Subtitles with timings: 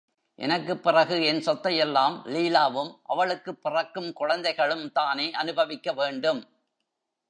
[0.39, 6.43] எனக்குப் பிறகு என் சொத்தை யெல்லாம் லீலாவும் அவளுக்குப் பிறக்கும் குழந்தைகளும் தானே அனுபவிக்க வேண்டும்!......